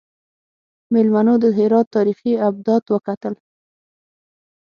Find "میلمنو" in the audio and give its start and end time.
0.93-1.33